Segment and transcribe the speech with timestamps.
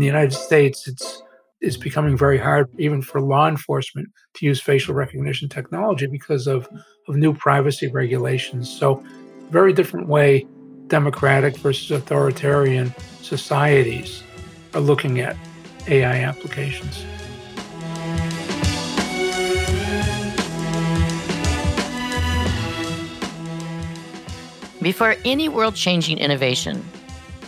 [0.00, 1.22] in the United States, it's
[1.60, 6.66] it's becoming very hard even for law enforcement to use facial recognition technology because of,
[7.06, 8.70] of new privacy regulations.
[8.70, 9.04] So,
[9.50, 10.46] very different way
[10.86, 14.22] democratic versus authoritarian societies
[14.72, 15.36] are looking at
[15.86, 17.04] AI applications.
[24.80, 26.82] Before any world changing innovation,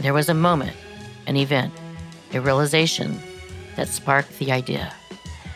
[0.01, 0.77] there was a moment,
[1.27, 1.73] an event,
[2.35, 3.19] a realization
[3.77, 4.93] that sparked the idea.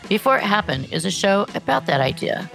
[0.09, 2.49] Before It Happened is a show about that idea.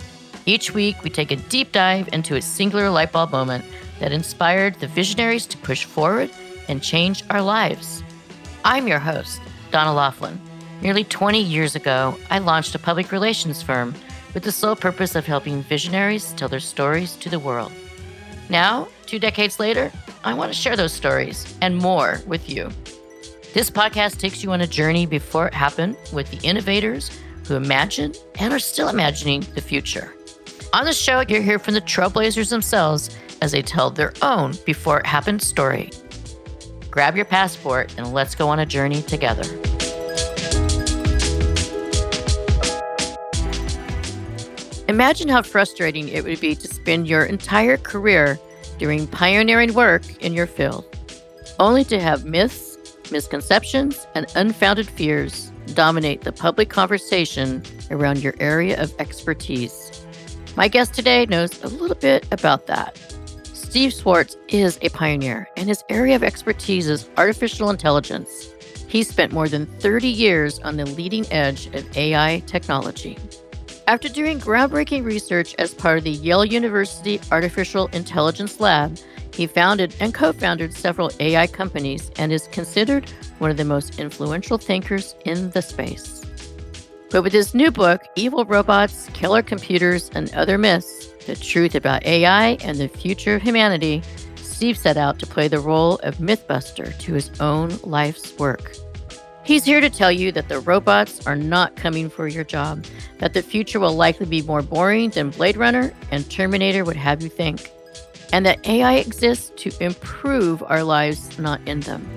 [0.47, 3.65] Each week, we take a deep dive into a singular light bulb moment
[4.01, 6.31] that inspired the visionaries to push forward
[6.69, 8.03] and change our lives.
[8.65, 9.41] I'm your host,
[9.71, 10.41] Donna Loughlin.
[10.81, 13.95] Nearly 20 years ago, I launched a public relations firm
[14.34, 17.73] with the sole purpose of helping visionaries tell their stories to the world.
[18.48, 19.93] Now, two decades later,
[20.25, 22.70] I want to share those stories and more with you.
[23.52, 27.11] This podcast takes you on a journey before it happened with the innovators
[27.47, 30.14] who imagined and are still imagining the future.
[30.72, 35.00] On the show, you'll hear from the trailblazers themselves as they tell their own before
[35.00, 35.91] it happened story.
[36.91, 39.44] Grab your passport and let's go on a journey together.
[44.89, 48.39] Imagine how frustrating it would be to spend your entire career
[48.78, 50.87] doing pioneering work in your field,
[51.59, 52.72] only to have myths,
[53.13, 60.05] misconceptions, and unfounded fears dominate the public conversation around your area of expertise.
[60.57, 62.99] My guest today knows a little bit about that.
[63.55, 68.49] Steve Shwartz is a pioneer, and his area of expertise is artificial intelligence.
[68.89, 73.17] He spent more than 30 years on the leading edge of AI technology.
[73.89, 78.99] After doing groundbreaking research as part of the Yale University Artificial Intelligence Lab,
[79.34, 83.98] he founded and co founded several AI companies and is considered one of the most
[83.98, 86.25] influential thinkers in the space.
[87.11, 92.04] But with his new book, Evil Robots, Killer Computers, and Other Myths The Truth About
[92.06, 94.03] AI and the Future of Humanity,
[94.37, 98.76] Steve set out to play the role of Mythbuster to his own life's work.
[99.44, 102.84] He's here to tell you that the robots are not coming for your job,
[103.19, 107.22] that the future will likely be more boring than Blade Runner and Terminator would have
[107.22, 107.71] you think,
[108.32, 112.09] and that AI exists to improve our lives, not end them.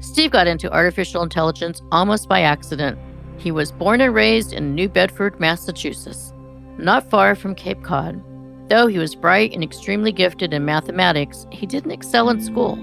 [0.00, 2.98] Steve got into artificial intelligence almost by accident.
[3.38, 6.32] He was born and raised in New Bedford, Massachusetts
[6.78, 8.22] not far from Cape Cod.
[8.68, 12.76] Though he was bright and extremely gifted in mathematics, he didn't excel in school,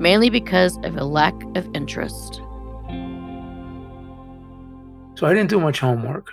[0.00, 2.40] mainly because of a lack of interest.
[5.16, 6.28] So I didn't do much homework.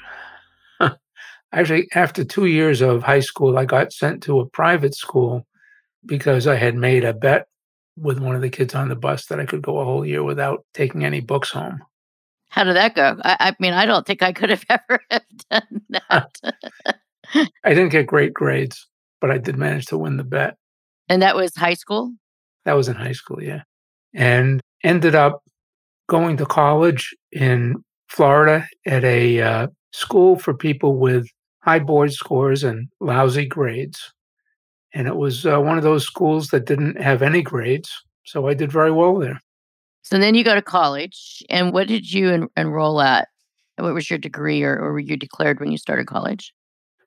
[1.51, 5.45] Actually, after two years of high school, I got sent to a private school
[6.05, 7.47] because I had made a bet
[7.97, 10.23] with one of the kids on the bus that I could go a whole year
[10.23, 11.84] without taking any books home.
[12.49, 13.17] How did that go?
[13.23, 16.35] I, I mean, I don't think I could have ever have done that.
[17.63, 18.88] I didn't get great grades,
[19.19, 20.55] but I did manage to win the bet.
[21.09, 22.13] And that was high school?
[22.67, 23.61] That was in high school, yeah.
[24.13, 25.41] And ended up
[26.09, 31.29] going to college in Florida at a uh, school for people with
[31.61, 34.11] high board scores and lousy grades.
[34.94, 37.89] And it was uh, one of those schools that didn't have any grades.
[38.25, 39.39] So I did very well there.
[40.01, 43.29] So then you go to college, and what did you en- enroll at?
[43.78, 46.53] What was your degree, or, or were you declared when you started college?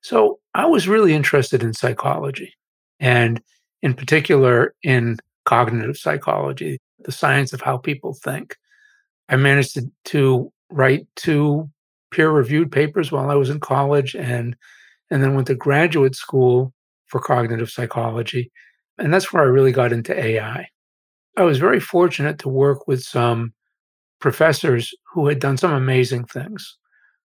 [0.00, 2.54] So I was really interested in psychology,
[2.98, 3.42] and
[3.82, 8.56] in particular in cognitive psychology, the science of how people think.
[9.28, 11.71] I managed to, to write two
[12.11, 14.56] peer-reviewed papers while I was in college, and
[15.11, 16.73] and then went to graduate school
[17.06, 18.51] for cognitive psychology,
[18.99, 20.69] and that's where I really got into AI.
[21.37, 23.53] I was very fortunate to work with some
[24.21, 26.77] professors who had done some amazing things.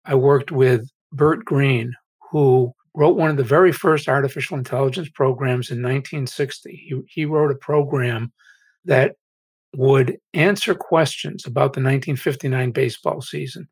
[0.05, 1.93] I worked with Bert Green,
[2.31, 6.71] who wrote one of the very first artificial intelligence programs in 1960.
[6.71, 8.31] He, he wrote a program
[8.85, 9.15] that
[9.75, 13.67] would answer questions about the 1959 baseball season.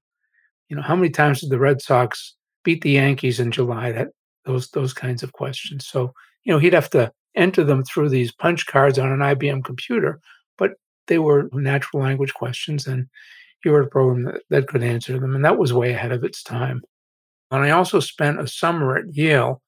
[0.69, 3.91] You know, how many times did the Red Sox beat the Yankees in July?
[3.91, 4.09] That
[4.45, 5.87] those those kinds of questions.
[5.87, 6.13] So,
[6.43, 10.19] you know, he'd have to enter them through these punch cards on an IBM computer,
[10.57, 10.71] but
[11.07, 13.07] they were natural language questions, and
[13.61, 16.23] he wrote a program that, that could answer them, and that was way ahead of
[16.23, 16.81] its time.
[17.51, 19.61] And I also spent a summer at Yale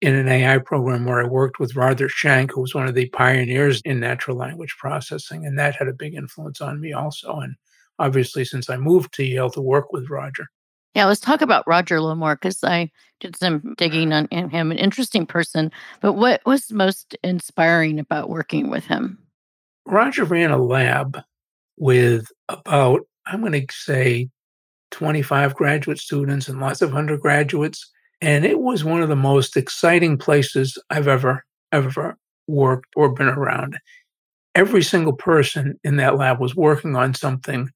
[0.00, 3.08] in an AI program where I worked with Roger Schank, who was one of the
[3.10, 7.38] pioneers in natural language processing, and that had a big influence on me also.
[7.38, 7.54] And
[7.98, 10.46] obviously, since I moved to Yale to work with Roger.
[10.94, 12.90] Yeah, let's talk about Roger a little more because I
[13.20, 15.70] did some digging on him, an interesting person.
[16.00, 19.18] But what was most inspiring about working with him?
[19.86, 21.20] Roger ran a lab
[21.76, 24.30] with about, I'm going to say,
[24.90, 27.90] 25 graduate students and lots of undergraduates.
[28.20, 32.16] And it was one of the most exciting places I've ever, ever
[32.46, 33.78] worked or been around.
[34.54, 37.70] Every single person in that lab was working on something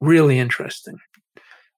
[0.00, 0.98] really interesting.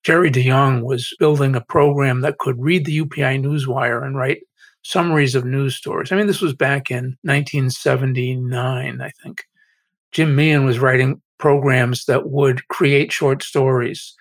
[0.03, 4.43] Jerry DeJong was building a program that could read the UPI Newswire and write
[4.83, 6.11] summaries of news stories.
[6.11, 9.45] I mean, this was back in 1979, I think.
[10.13, 14.15] Jim Meehan was writing programs that would create short stories.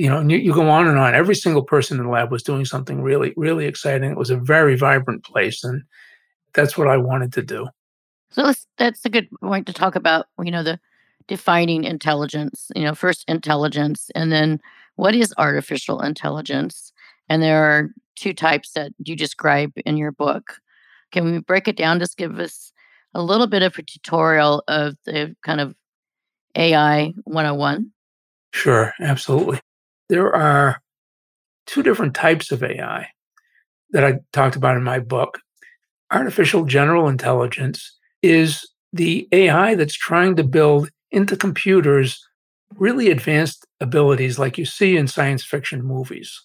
[0.00, 1.14] You know, you, you, go on and on.
[1.14, 4.10] Every single person in the lab was doing something really, really exciting.
[4.10, 5.82] It was a very vibrant place, and
[6.54, 7.68] that's what I wanted to do.
[8.30, 10.26] So that's a good point to talk about.
[10.42, 10.80] You know, the
[11.28, 12.70] defining intelligence.
[12.74, 14.60] You know, first intelligence, and then
[14.96, 16.92] what is artificial intelligence?
[17.28, 20.58] And there are two types that you describe in your book.
[21.12, 21.98] Can we break it down?
[21.98, 22.72] Just give us
[23.14, 25.74] a little bit of a tutorial of the kind of
[26.56, 27.92] AI 101?
[28.52, 29.60] Sure, absolutely.
[30.10, 30.82] There are
[31.66, 33.06] two different types of AI
[33.90, 35.38] that I talked about in my book.
[36.10, 42.20] Artificial general intelligence is the AI that's trying to build into computers
[42.74, 46.42] really advanced abilities like you see in science fiction movies,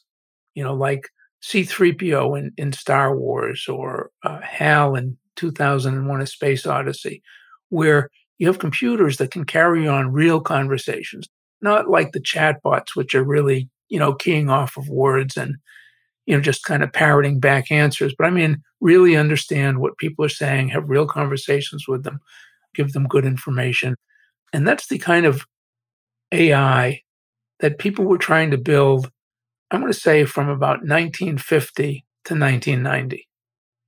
[0.54, 1.10] you know, like
[1.42, 7.24] C3PO in, in Star Wars or uh, HAL in 2001 A Space Odyssey,
[7.70, 11.28] where you have computers that can carry on real conversations,
[11.66, 15.56] not like the chatbots, which are really, you know, keying off of words and,
[16.26, 18.14] you know, just kind of parroting back answers.
[18.18, 22.20] But I mean, really understand what people are saying, have real conversations with them,
[22.74, 23.96] give them good information.
[24.54, 25.44] And that's the kind of
[26.32, 27.02] AI
[27.60, 29.12] that people were trying to build,
[29.72, 33.28] I'm going to say from about 1950 to 1990.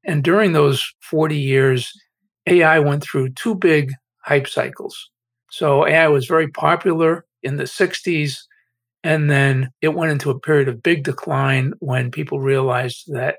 [0.04, 1.92] And during those 40 years,
[2.48, 3.92] AI went through two big
[4.22, 5.12] hype cycles.
[5.52, 8.44] So AI was very popular in the 60s,
[9.04, 13.38] and then it went into a period of big decline when people realized that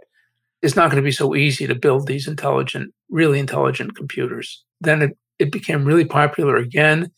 [0.62, 4.64] it's not going to be so easy to build these intelligent, really intelligent computers.
[4.80, 7.10] Then it, it became really popular again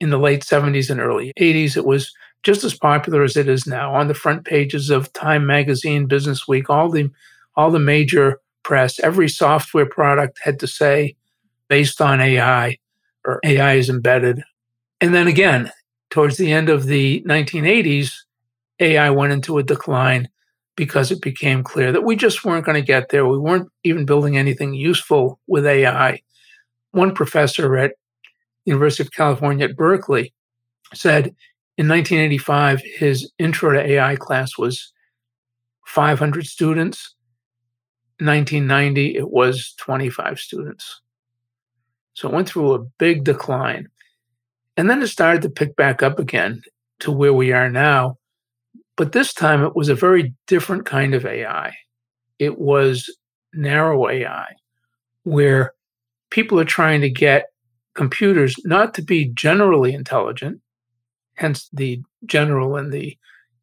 [0.00, 1.76] in the late 70s and early 80s.
[1.76, 2.12] It was
[2.42, 6.48] just as popular as it is now on the front pages of Time Magazine, Business
[6.48, 7.10] Week, all the
[7.56, 9.00] all the major press.
[9.00, 11.16] Every software product had to say
[11.68, 12.78] based on AI
[13.26, 14.42] or AI is embedded.
[15.00, 15.70] And then again,
[16.10, 18.12] towards the end of the 1980s,
[18.80, 20.28] AI went into a decline
[20.76, 23.26] because it became clear that we just weren't going to get there.
[23.26, 26.20] We weren't even building anything useful with AI.
[26.92, 27.92] One professor at
[28.64, 30.32] University of California at Berkeley,
[30.94, 31.34] said
[31.76, 34.92] in 1985 his intro to AI class was
[35.86, 37.14] 500 students.
[38.18, 41.00] 1990 it was 25 students.
[42.14, 43.88] So it went through a big decline.
[44.80, 46.62] And then it started to pick back up again
[47.00, 48.16] to where we are now.
[48.96, 51.74] But this time it was a very different kind of AI.
[52.38, 53.14] It was
[53.52, 54.46] narrow AI,
[55.24, 55.74] where
[56.30, 57.48] people are trying to get
[57.92, 60.62] computers not to be generally intelligent,
[61.34, 63.18] hence the general and the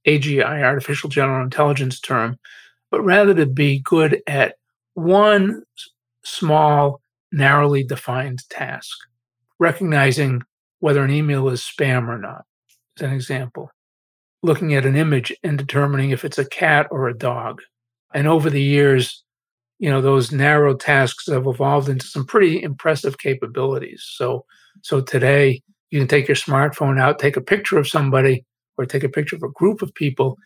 [0.05, 2.37] AGI, artificial general intelligence term,
[2.91, 4.57] but rather to be good at
[4.93, 5.63] one
[6.23, 7.01] small,
[7.31, 8.95] narrowly defined task,
[9.57, 10.43] recognizing
[10.79, 12.45] whether an email is spam or not,
[12.97, 13.71] as an example,
[14.43, 17.61] looking at an image and determining if it's a cat or a dog.
[18.13, 19.23] And over the years,
[19.79, 24.03] you know those narrow tasks have evolved into some pretty impressive capabilities.
[24.15, 24.45] So
[24.81, 28.43] so today you can take your smartphone out take a picture of somebody
[28.77, 30.37] or take a picture of a group of people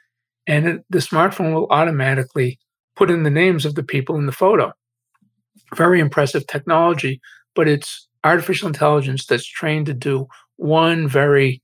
[0.47, 2.59] and it, the smartphone will automatically
[2.95, 4.71] put in the names of the people in the photo.
[5.75, 7.21] Very impressive technology
[7.55, 11.61] but it's artificial intelligence that's trained to do one very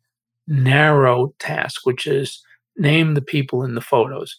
[0.48, 2.42] narrow task which is
[2.78, 4.36] name the people in the photos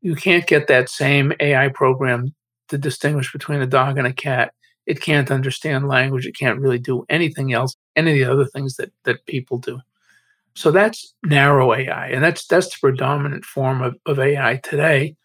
[0.00, 2.34] you can't get that same ai program
[2.72, 4.52] to distinguish between a dog and a cat.
[4.86, 6.26] It can't understand language.
[6.26, 9.78] It can't really do anything else, any of the other things that, that people do.
[10.54, 15.16] So that's narrow AI, and that's that's the predominant form of, of AI today.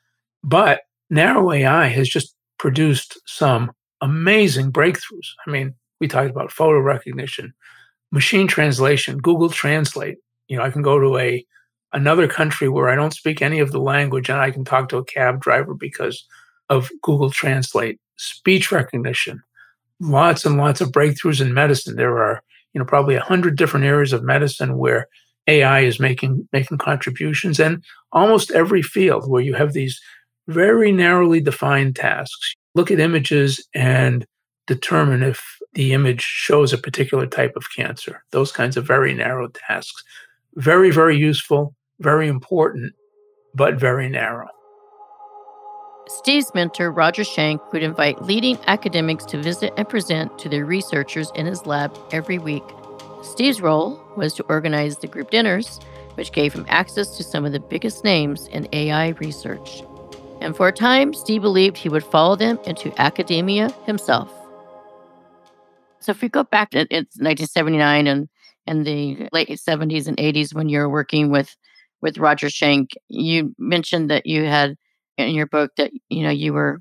[0.43, 5.27] But narrow AI has just produced some amazing breakthroughs.
[5.45, 7.53] I mean, we talked about photo recognition,
[8.11, 10.17] machine translation, Google Translate.
[10.47, 11.45] You know, I can go to a
[11.93, 14.97] another country where I don't speak any of the language and I can talk to
[14.97, 16.25] a cab driver because
[16.69, 19.41] of Google Translate, speech recognition,
[19.99, 21.95] lots and lots of breakthroughs in medicine.
[21.95, 25.07] There are, you know, probably a hundred different areas of medicine where
[25.47, 29.99] AI is making making contributions and almost every field where you have these
[30.47, 32.55] very narrowly defined tasks.
[32.75, 34.25] Look at images and
[34.67, 38.23] determine if the image shows a particular type of cancer.
[38.31, 40.03] Those kinds of very narrow tasks.
[40.55, 42.93] Very, very useful, very important,
[43.53, 44.47] but very narrow.
[46.07, 51.31] Steve's mentor, Roger Schank, would invite leading academics to visit and present to their researchers
[51.35, 52.63] in his lab every week.
[53.23, 55.79] Steve's role was to organize the group dinners,
[56.13, 59.83] which gave him access to some of the biggest names in AI research.
[60.39, 64.31] And for a time, Steve believed he would follow them into academia himself.
[66.07, 68.29] So if we go back to 1979 and,
[68.65, 71.53] and the late 70s and 80s when you were working with,
[72.01, 74.77] with Roger Schank, you mentioned that you had
[75.17, 76.79] in your book that, you know, you were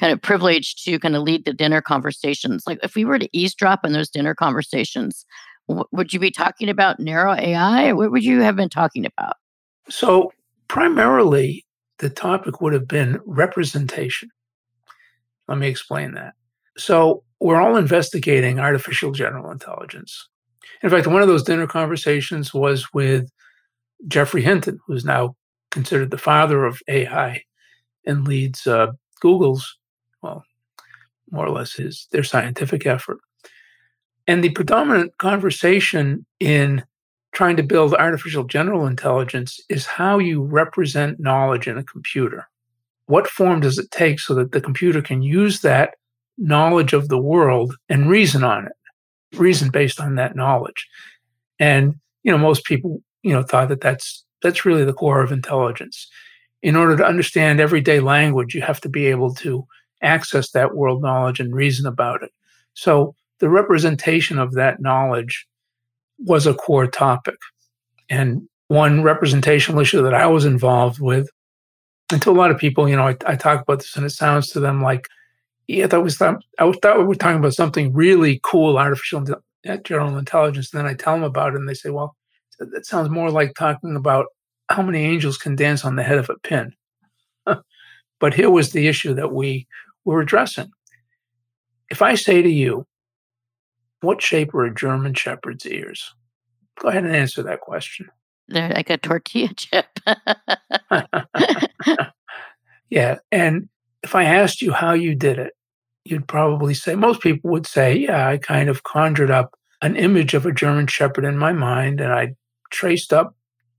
[0.00, 2.64] kind of privileged to kind of lead the dinner conversations.
[2.66, 5.24] Like if we were to eavesdrop on those dinner conversations,
[5.68, 7.92] w- would you be talking about narrow AI?
[7.92, 9.36] What would you have been talking about?
[9.88, 10.32] So
[10.66, 11.64] primarily
[12.00, 14.30] the topic would have been representation.
[15.46, 16.34] Let me explain that.
[16.76, 20.28] So, we're all investigating artificial general intelligence.
[20.82, 23.30] In fact, one of those dinner conversations was with
[24.06, 25.36] Geoffrey Hinton, who's now
[25.70, 27.42] considered the father of AI
[28.06, 28.88] and leads uh,
[29.20, 29.76] Google's,
[30.22, 30.44] well,
[31.30, 33.18] more or less his their scientific effort.
[34.26, 36.84] And the predominant conversation in
[37.32, 42.48] trying to build artificial general intelligence is how you represent knowledge in a computer.
[43.06, 45.94] What form does it take so that the computer can use that
[46.38, 50.88] knowledge of the world and reason on it, reason based on that knowledge?
[51.58, 55.32] And you know, most people you know thought that that's that's really the core of
[55.32, 56.08] intelligence.
[56.62, 59.66] In order to understand everyday language, you have to be able to
[60.02, 62.30] access that world knowledge and reason about it.
[62.74, 65.46] So the representation of that knowledge
[66.18, 67.36] was a core topic.
[68.08, 71.28] And one representational issue that I was involved with,
[72.10, 74.10] and to a lot of people, you know, I, I talk about this and it
[74.10, 75.08] sounds to them like,
[75.68, 79.24] yeah, that was I thought we were talking about something really cool, artificial
[79.68, 80.72] uh, general intelligence.
[80.72, 82.16] And then I tell them about it and they say, well,
[82.58, 84.26] that sounds more like talking about
[84.70, 86.72] how many angels can dance on the head of a pin.
[88.20, 89.66] but here was the issue that we
[90.04, 90.70] were addressing.
[91.90, 92.86] If I say to you,
[94.00, 96.14] what shape are a German Shepherd's ears?
[96.80, 98.08] Go ahead and answer that question.
[98.48, 99.86] They're like a tortilla chip.
[102.88, 103.18] yeah.
[103.30, 103.68] And
[104.02, 105.52] if I asked you how you did it,
[106.10, 110.34] you'd probably say, most people would say, yeah, I kind of conjured up an image
[110.34, 112.34] of a German Shepherd in my mind and I
[112.70, 113.34] traced up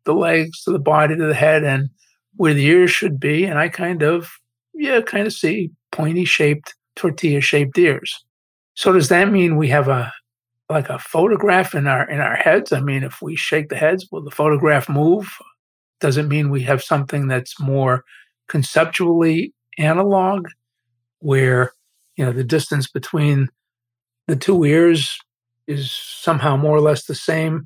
[0.05, 1.89] the legs to the body to the head and
[2.36, 3.43] where the ears should be.
[3.43, 4.29] And I kind of,
[4.74, 8.24] yeah, kind of see pointy shaped, tortilla shaped ears.
[8.75, 10.13] So does that mean we have a
[10.69, 12.71] like a photograph in our in our heads?
[12.71, 15.27] I mean, if we shake the heads, will the photograph move?
[16.00, 18.05] Does it mean we have something that's more
[18.48, 20.48] conceptually analog,
[21.19, 21.74] where
[22.19, 23.47] you know the distance between
[24.27, 25.17] the two ears
[25.67, 27.65] is somehow more or less the same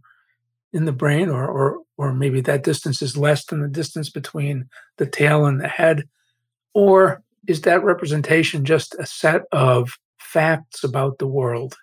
[0.71, 4.69] in the brain, or or or maybe that distance is less than the distance between
[4.97, 6.07] the tail and the head,
[6.75, 11.75] or is that representation just a set of facts about the world.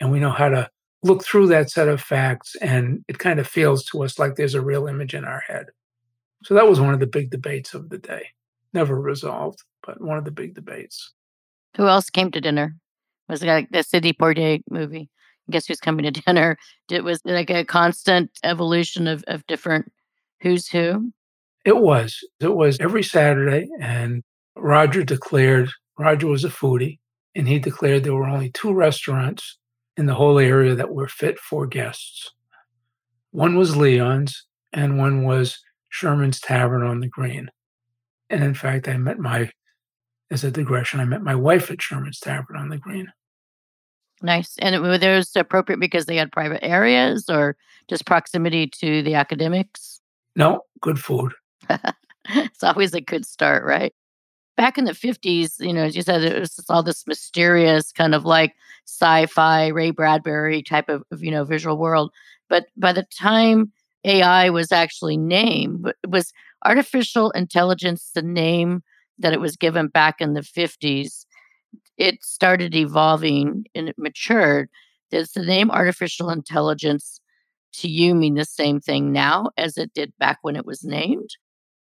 [0.00, 0.70] And we know how to
[1.02, 4.54] look through that set of facts, and it kind of feels to us like there's
[4.54, 5.66] a real image in our head.
[6.44, 8.28] So that was one of the big debates of the day.
[8.72, 11.12] Never resolved, but one of the big debates.
[11.76, 12.76] Who else came to dinner?
[13.28, 15.08] Was it like the Sidney Poitier movie?
[15.48, 16.58] I Guess who's coming to dinner?
[16.90, 19.92] It was like a constant evolution of, of different
[20.40, 21.12] who's who.
[21.64, 22.18] It was.
[22.40, 24.22] It was every Saturday, and
[24.56, 26.98] Roger declared Roger was a foodie
[27.34, 29.58] and he declared there were only two restaurants
[29.96, 32.30] in the whole area that were fit for guests.
[33.30, 35.58] One was Leon's, and one was
[35.88, 37.50] Sherman's Tavern on the Green.
[38.28, 39.50] And in fact, I met my,
[40.30, 43.12] as a digression, I met my wife at Sherman's Tavern on the Green.
[44.22, 44.54] Nice.
[44.58, 47.56] And were those appropriate because they had private areas or
[47.88, 50.00] just proximity to the academics?
[50.36, 51.32] No, good food.
[52.28, 53.94] it's always a good start, right?
[54.60, 58.14] back in the 50s, you know, as you said, it was all this mysterious kind
[58.14, 58.54] of like
[58.86, 62.12] sci-fi Ray Bradbury type of, of, you know visual world.
[62.50, 63.72] But by the time
[64.04, 66.34] AI was actually named, was
[66.66, 68.82] artificial intelligence the name
[69.20, 71.24] that it was given back in the 50s?
[71.96, 74.68] It started evolving and it matured.
[75.10, 77.20] Does the name artificial intelligence
[77.74, 81.30] to you mean the same thing now as it did back when it was named?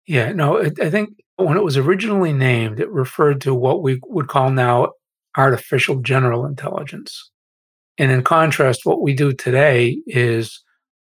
[0.07, 4.27] Yeah, no, I think when it was originally named, it referred to what we would
[4.27, 4.91] call now
[5.35, 7.31] artificial general intelligence.
[7.97, 10.61] And in contrast, what we do today is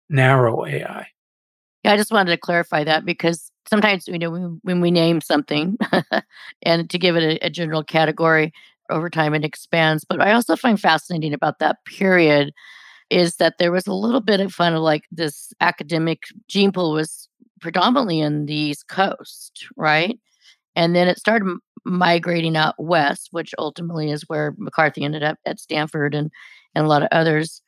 [0.10, 1.08] narrow AI.
[1.84, 5.78] Yeah, I just wanted to clarify that because sometimes you know when, we name something
[6.64, 8.54] and to give it a, a general category
[8.90, 10.06] over time it expands.
[10.08, 12.54] But I also find fascinating about that period
[13.10, 16.94] is that there was a little bit of fun of like this academic gene pool
[16.94, 17.30] was
[17.62, 20.20] predominantly in the East Coast, right?
[20.76, 25.60] And then it started migrating out west, which ultimately is where McCarthy ended up at
[25.60, 26.32] Stanford and
[26.76, 27.62] and a lot of others.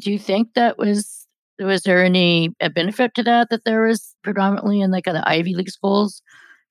[0.00, 1.21] Do you think that was
[1.62, 5.70] was there any benefit to that that there was predominantly in like the Ivy League
[5.70, 6.22] schools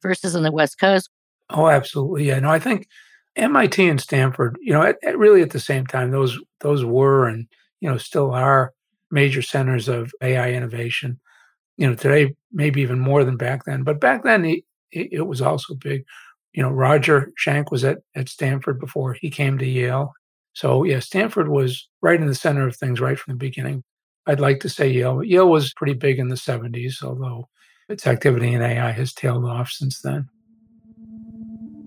[0.01, 1.09] versus in the West Coast?
[1.49, 2.25] Oh, absolutely.
[2.25, 2.39] Yeah.
[2.39, 2.87] No, I think
[3.35, 7.27] MIT and Stanford, you know, at, at really at the same time, those those were
[7.27, 7.47] and
[7.79, 8.73] you know still are
[9.09, 11.19] major centers of AI innovation.
[11.77, 15.41] You know, today maybe even more than back then, but back then it, it was
[15.41, 16.03] also big.
[16.53, 20.13] You know, Roger Schank was at at Stanford before he came to Yale.
[20.53, 23.83] So yeah, Stanford was right in the center of things right from the beginning.
[24.27, 27.49] I'd like to say Yale, Yale was pretty big in the 70s, although
[27.89, 30.29] its activity in AI has tailed off since then.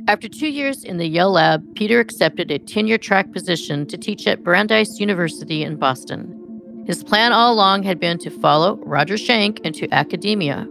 [0.07, 4.27] After two years in the Yale lab, Peter accepted a tenure track position to teach
[4.27, 6.85] at Brandeis University in Boston.
[6.87, 10.67] His plan all along had been to follow Roger Schank into academia.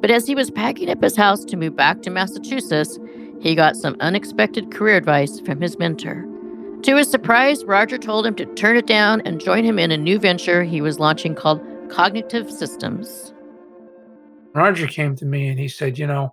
[0.00, 2.96] But as he was packing up his house to move back to Massachusetts,
[3.40, 6.24] he got some unexpected career advice from his mentor.
[6.86, 9.96] To his surprise, Roger told him to turn it down and join him in a
[9.96, 13.34] new venture he was launching called Cognitive Systems.
[14.54, 16.32] Roger came to me and he said, You know,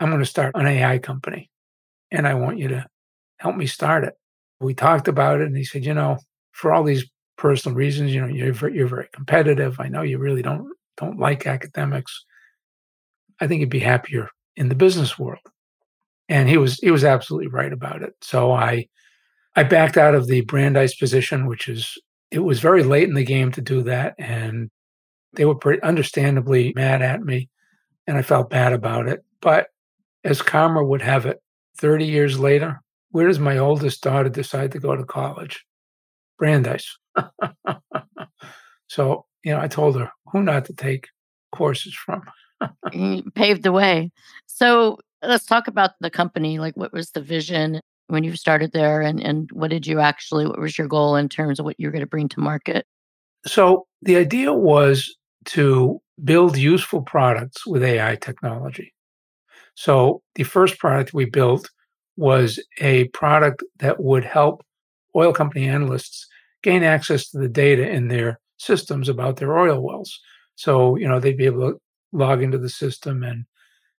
[0.00, 1.48] I'm going to start an AI company
[2.10, 2.84] and I want you to
[3.36, 4.14] help me start it.
[4.58, 6.18] We talked about it, and he said, you know,
[6.50, 7.04] for all these
[7.38, 9.78] personal reasons, you know, you're very, you're very competitive.
[9.78, 12.24] I know you really don't don't like academics.
[13.38, 15.38] I think you'd be happier in the business world.
[16.28, 18.14] And he was he was absolutely right about it.
[18.22, 18.88] So I
[19.56, 21.96] I backed out of the Brandeis position, which is
[22.30, 24.70] it was very late in the game to do that, and
[25.34, 27.48] they were pretty understandably mad at me,
[28.06, 29.24] and I felt bad about it.
[29.40, 29.68] But
[30.24, 31.40] as karma would have it,
[31.78, 35.64] 30 years later, where does my oldest daughter decide to go to college?
[36.38, 36.98] Brandeis.
[38.88, 41.08] so, you know, I told her who not to take
[41.52, 42.22] courses from.
[43.34, 44.10] paved the way.
[44.46, 46.58] So let's talk about the company.
[46.58, 50.46] Like, what was the vision when you started there, and, and what did you actually,
[50.46, 52.86] what was your goal in terms of what you're going to bring to market?
[53.46, 55.14] So, the idea was
[55.46, 58.92] to build useful products with AI technology.
[59.74, 61.68] So the first product we built
[62.16, 64.64] was a product that would help
[65.16, 66.26] oil company analysts
[66.62, 70.20] gain access to the data in their systems about their oil wells.
[70.54, 71.80] So, you know, they'd be able to
[72.12, 73.44] log into the system and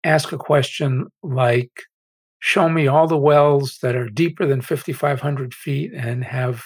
[0.04, 1.72] ask a question like,
[2.46, 6.64] show me all the wells that are deeper than 5,500 feet and have,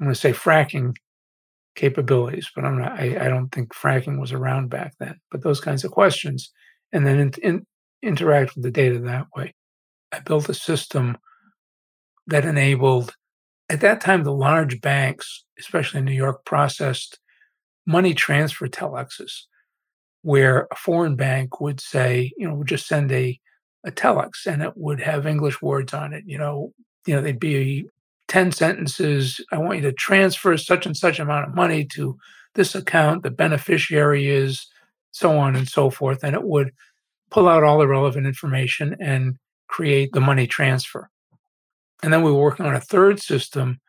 [0.00, 0.94] I'm going to say fracking
[1.74, 5.60] capabilities, but I'm not, I, I don't think fracking was around back then, but those
[5.60, 6.50] kinds of questions.
[6.90, 7.66] And then in, in,
[8.02, 9.54] interact with the data that way.
[10.10, 11.18] I built a system
[12.28, 13.14] that enabled,
[13.68, 17.18] at that time, the large banks, especially in New York, processed
[17.86, 19.42] money transfer telexes,
[20.22, 23.38] where a foreign bank would say, you know, would just send a,
[23.92, 26.24] telex and it would have English words on it.
[26.26, 26.72] You know,
[27.06, 27.86] you know, they'd be
[28.28, 29.40] 10 sentences.
[29.52, 32.16] I want you to transfer such and such amount of money to
[32.54, 33.22] this account.
[33.22, 34.66] The beneficiary is
[35.12, 36.24] so on and so forth.
[36.24, 36.72] And it would
[37.30, 39.36] pull out all the relevant information and
[39.68, 41.10] create the money transfer.
[42.02, 43.80] And then we were working on a third system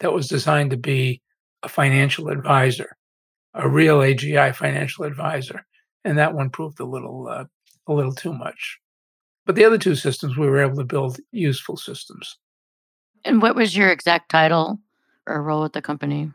[0.00, 1.22] that was designed to be
[1.62, 2.96] a financial advisor,
[3.54, 5.64] a real AGI financial advisor.
[6.04, 7.44] And that one proved a little uh,
[7.86, 8.78] a little too much.
[9.44, 12.38] But the other two systems, we were able to build useful systems.
[13.24, 14.78] And what was your exact title
[15.26, 16.30] or role at the company?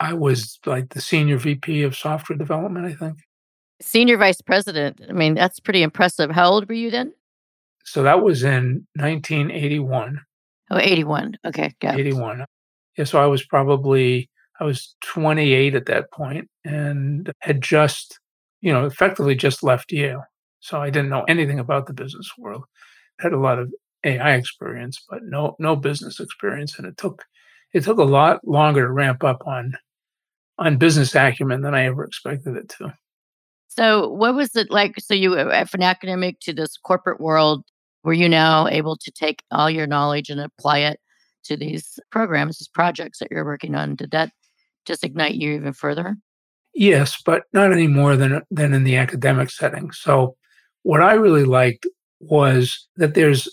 [0.00, 3.18] I was like the senior VP of software development, I think.
[3.80, 5.00] Senior vice president.
[5.08, 6.30] I mean, that's pretty impressive.
[6.30, 7.12] How old were you then?
[7.84, 10.20] So that was in 1981.
[10.70, 11.38] Oh, 81.
[11.46, 12.44] Okay, got 81.
[12.96, 14.28] Yeah, so I was probably
[14.60, 18.18] I was 28 at that point and had just,
[18.60, 20.24] you know, effectively just left Yale.
[20.60, 22.64] So I didn't know anything about the business world.
[23.20, 23.72] Had a lot of
[24.04, 27.24] AI experience, but no no business experience, and it took
[27.72, 29.74] it took a lot longer to ramp up on
[30.58, 32.94] on business acumen than I ever expected it to.
[33.68, 34.94] So, what was it like?
[35.00, 37.64] So, you went from academic to this corporate world.
[38.04, 41.00] Were you now able to take all your knowledge and apply it
[41.44, 43.96] to these programs, these projects that you're working on?
[43.96, 44.30] Did that
[44.86, 46.16] just ignite you even further?
[46.74, 49.90] Yes, but not any more than than in the academic setting.
[49.90, 50.36] So,
[50.86, 51.84] what I really liked
[52.20, 53.48] was that there's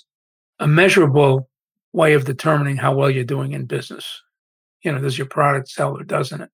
[0.59, 1.49] a measurable
[1.91, 4.21] way of determining how well you're doing in business.
[4.83, 6.51] You know, does your product sell or doesn't it?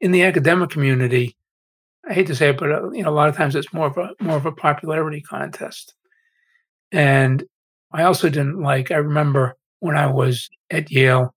[0.00, 1.36] In the academic community,
[2.08, 3.86] I hate to say it, but uh, you know, a lot of times it's more
[3.86, 5.94] of a more of a popularity contest.
[6.90, 7.44] And
[7.92, 8.90] I also didn't like.
[8.90, 11.32] I remember when I was at Yale,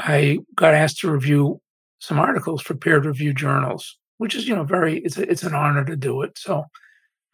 [0.00, 1.60] I got asked to review
[2.00, 5.54] some articles for peer review journals, which is you know very it's a, it's an
[5.54, 6.36] honor to do it.
[6.36, 6.64] So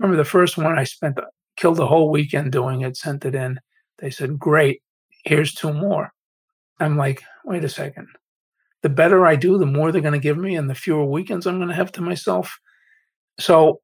[0.01, 1.19] remember the first one I spent
[1.57, 3.61] killed the whole weekend doing it, sent it in.
[3.99, 4.83] They said, "Great,
[5.25, 6.13] here's two more."
[6.81, 8.09] I'm like, wait a second.
[8.83, 11.47] The better I do, the more they're going to give me, and the fewer weekends
[11.47, 12.59] I'm going to have to myself.
[13.39, 13.81] So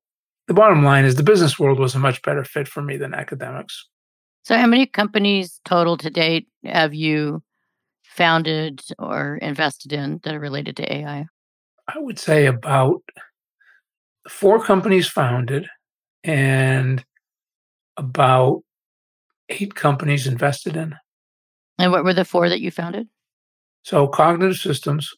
[0.48, 3.14] the bottom line is the business world was a much better fit for me than
[3.14, 3.86] academics.
[4.44, 7.42] So, how many companies total to date have you
[8.04, 11.26] founded or invested in that are related to AI?
[11.88, 13.02] I would say about
[14.28, 15.66] four companies founded
[16.26, 17.04] and
[17.96, 18.62] about
[19.48, 20.94] eight companies invested in.
[21.78, 23.06] And what were the four that you founded?
[23.82, 25.10] So Cognitive Systems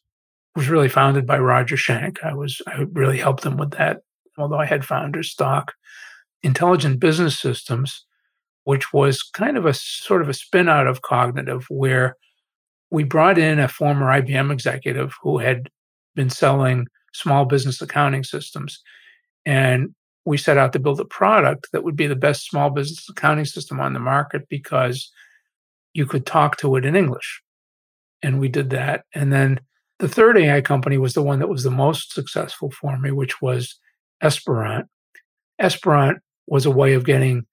[0.55, 2.23] was really founded by Roger Schank.
[2.23, 4.01] I was I really helped them with that,
[4.37, 5.73] although I had founder stock.
[6.43, 8.05] Intelligent Business Systems,
[8.63, 12.15] which was kind of a sort of a spin out of Cognitive, where
[12.91, 15.69] we brought in a former IBM executive who had
[16.15, 18.81] been selling small business accounting systems.
[19.45, 23.07] And we set out to build a product that would be the best small business
[23.09, 25.11] accounting system on the market because
[25.93, 27.41] you could talk to it in English.
[28.21, 29.05] And we did that.
[29.13, 29.59] And then
[29.99, 33.41] the third AI company was the one that was the most successful for me, which
[33.41, 33.75] was
[34.21, 34.87] Esperant.
[35.59, 37.45] Esperant was a way of getting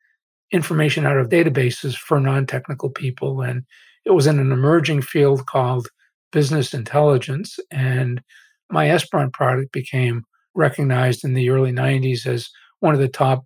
[0.52, 3.42] information out of databases for non technical people.
[3.42, 3.64] And
[4.04, 5.88] it was in an emerging field called
[6.32, 7.58] business intelligence.
[7.70, 8.22] And
[8.70, 10.24] my Esperant product became
[10.56, 12.48] recognized in the early 90s as
[12.80, 13.44] one of the top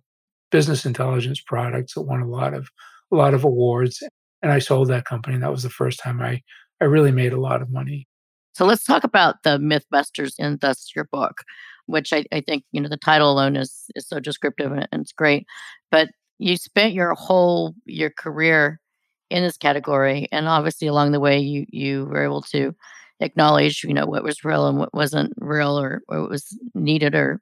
[0.51, 2.69] business intelligence products that won a lot of
[3.11, 4.01] a lot of awards
[4.41, 5.35] and I sold that company.
[5.35, 6.41] And that was the first time I,
[6.81, 8.07] I really made a lot of money.
[8.53, 11.43] So let's talk about the Mythbusters and thus your book,
[11.85, 15.01] which I, I think, you know, the title alone is is so descriptive and, and
[15.01, 15.45] it's great.
[15.89, 18.79] But you spent your whole your career
[19.29, 20.27] in this category.
[20.31, 22.75] And obviously along the way you you were able to
[23.21, 27.15] acknowledge, you know, what was real and what wasn't real or, or what was needed
[27.15, 27.39] or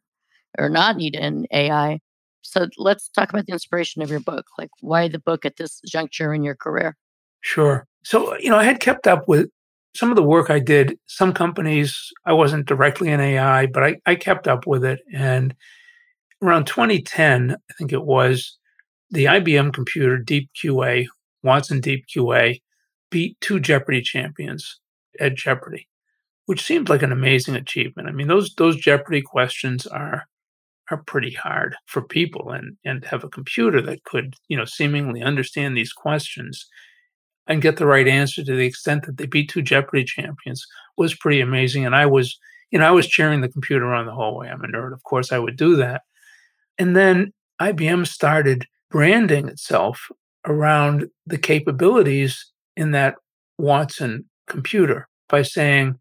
[0.57, 1.99] or not needed in AI.
[2.41, 4.45] So let's talk about the inspiration of your book.
[4.57, 6.95] Like, why the book at this juncture in your career?
[7.41, 7.85] Sure.
[8.03, 9.49] So, you know, I had kept up with
[9.95, 10.97] some of the work I did.
[11.07, 14.99] Some companies, I wasn't directly in AI, but I, I kept up with it.
[15.13, 15.53] And
[16.41, 18.57] around 2010, I think it was,
[19.11, 21.07] the IBM computer Deep QA,
[21.43, 22.61] Watson Deep QA,
[23.09, 24.79] beat two Jeopardy champions
[25.19, 25.87] at Jeopardy,
[26.45, 28.07] which seemed like an amazing achievement.
[28.07, 30.27] I mean, those those Jeopardy questions are
[30.91, 35.21] are pretty hard for people and and have a computer that could you know seemingly
[35.21, 36.67] understand these questions
[37.47, 40.65] and get the right answer to the extent that they beat two jeopardy champions
[40.97, 41.85] was pretty amazing.
[41.85, 42.37] And i was
[42.71, 44.47] you know i was cheering the computer on the whole way.
[44.49, 44.93] I'm a nerd.
[44.93, 46.01] Of course i would do that.
[46.77, 50.09] And then ibm started branding itself
[50.45, 53.15] around the capabilities in that
[53.57, 55.97] watson computer by saying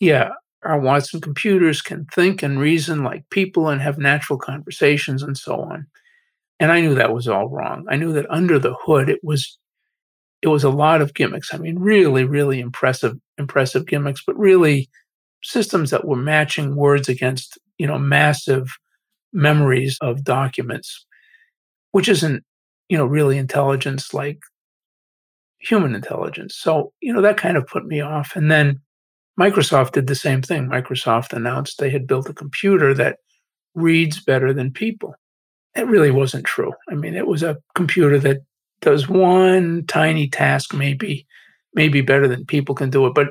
[0.00, 0.30] yeah
[0.64, 5.60] our Watson computers can think and reason like people and have natural conversations and so
[5.60, 5.86] on.
[6.58, 7.84] And I knew that was all wrong.
[7.90, 9.58] I knew that under the hood it was
[10.42, 11.54] it was a lot of gimmicks.
[11.54, 14.90] I mean, really, really impressive, impressive gimmicks, but really
[15.42, 18.68] systems that were matching words against, you know, massive
[19.32, 21.06] memories of documents,
[21.92, 22.44] which isn't,
[22.90, 24.38] you know, really intelligence like
[25.64, 26.56] human intelligence.
[26.56, 28.36] So, you know, that kind of put me off.
[28.36, 28.80] And then
[29.38, 30.68] Microsoft did the same thing.
[30.68, 33.18] Microsoft announced they had built a computer that
[33.74, 35.14] reads better than people.
[35.74, 36.72] It really wasn't true.
[36.88, 38.38] I mean, it was a computer that
[38.80, 41.26] does one tiny task, maybe,
[41.74, 43.28] maybe better than people can do it, but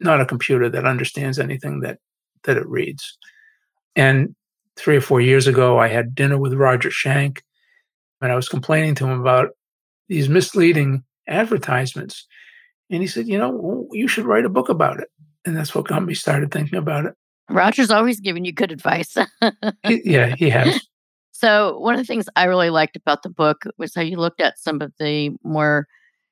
[0.00, 1.98] not a computer that understands anything that
[2.44, 3.16] that it reads.
[3.94, 4.34] And
[4.76, 7.40] three or four years ago, I had dinner with Roger Schank,
[8.20, 9.50] and I was complaining to him about
[10.08, 12.26] these misleading advertisements.
[12.90, 15.08] And he said, "You know, you should write a book about it."
[15.46, 17.14] and that's what got me started thinking about it.
[17.48, 19.16] Roger's always giving you good advice.
[19.86, 20.80] he, yeah, he has.
[21.38, 24.40] So one of the things I really liked about the book was how you looked
[24.40, 25.86] at some of the more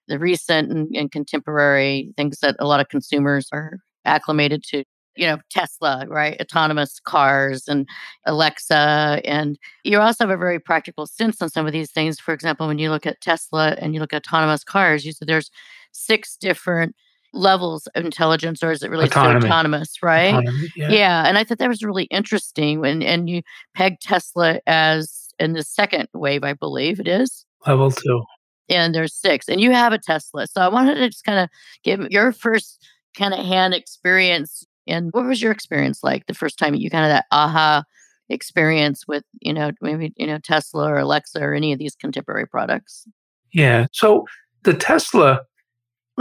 [0.09, 4.83] the recent and, and contemporary things that a lot of consumers are acclimated to
[5.17, 6.41] you know, Tesla, right?
[6.41, 7.89] Autonomous cars and
[8.27, 9.21] Alexa.
[9.25, 12.19] And you also have a very practical sense on some of these things.
[12.19, 15.29] For example, when you look at Tesla and you look at autonomous cars, you said
[15.29, 15.51] there's
[15.93, 16.95] six different
[17.33, 20.35] levels of intelligence or is it really autonomous, right?
[20.35, 20.89] Autonomy, yeah.
[20.91, 21.27] yeah.
[21.27, 23.43] And I thought that was really interesting when and you
[23.75, 27.45] peg Tesla as in the second wave, I believe it is.
[27.67, 28.23] Level two.
[28.69, 29.49] And there's six.
[29.49, 30.47] And you have a Tesla.
[30.47, 31.49] So I wanted to just kind of
[31.83, 36.59] give your first kind of hand experience And what was your experience like the first
[36.59, 37.85] time you kind of that aha
[38.29, 42.47] experience with, you know, maybe, you know, Tesla or Alexa or any of these contemporary
[42.47, 43.07] products?
[43.53, 43.87] Yeah.
[43.93, 44.27] So
[44.65, 45.43] the Tesla,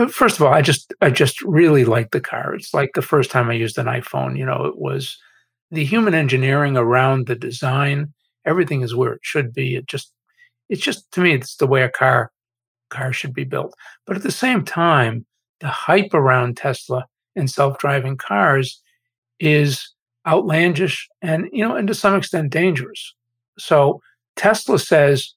[0.10, 2.54] first of all, I just I just really like the car.
[2.56, 4.38] It's like the first time I used an iPhone.
[4.38, 5.18] You know, it was
[5.72, 8.14] the human engineering around the design.
[8.46, 9.76] Everything is where it should be.
[9.76, 10.12] It just
[10.70, 12.32] it's just to me, it's the way a car
[12.90, 13.74] car should be built.
[14.06, 15.26] But at the same time,
[15.60, 18.82] the hype around Tesla and self-driving cars
[19.40, 19.94] is
[20.26, 23.14] outlandish and you know and to some extent dangerous.
[23.60, 24.02] So
[24.36, 25.34] tesla says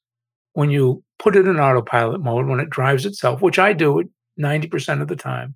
[0.55, 4.09] when you put it in autopilot mode when it drives itself which i do it
[4.41, 5.55] 90% of the time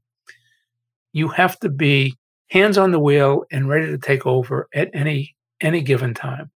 [1.12, 2.14] you have to be
[2.50, 6.50] hands on the wheel and ready to take over at any any given time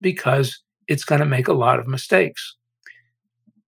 [0.00, 2.56] because it's going to make a lot of mistakes.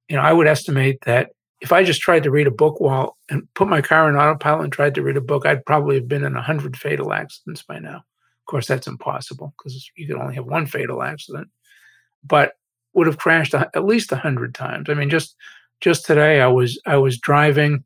[0.08, 1.30] You know i would estimate that
[1.62, 4.64] if i just tried to read a book while and put my car in autopilot
[4.64, 7.62] and tried to read a book i'd probably have been in a 100 fatal accidents
[7.62, 8.04] by now
[8.42, 11.48] of course, that's impossible because you can only have one fatal accident,
[12.24, 12.54] but
[12.92, 14.90] would have crashed at least a hundred times.
[14.90, 15.36] I mean, just
[15.80, 17.84] just today, I was I was driving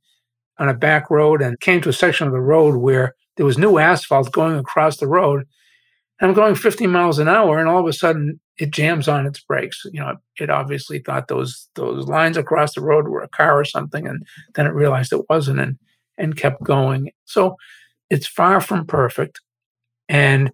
[0.59, 3.59] on a back road and came to a section of the road where there was
[3.59, 5.47] new asphalt going across the road.
[6.21, 9.41] I'm going 50 miles an hour, and all of a sudden it jams on its
[9.41, 9.83] brakes.
[9.93, 13.65] You know, it obviously thought those those lines across the road were a car or
[13.65, 15.79] something, and then it realized it wasn't, and
[16.19, 17.11] and kept going.
[17.25, 17.57] So
[18.11, 19.41] it's far from perfect.
[20.09, 20.53] And